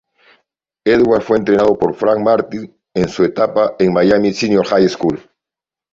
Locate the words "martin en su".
2.21-3.23